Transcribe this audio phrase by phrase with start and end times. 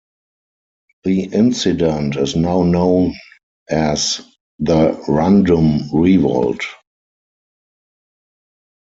[1.03, 3.13] The incident is now known
[3.69, 4.19] as
[4.57, 6.63] the Rundum Revolt.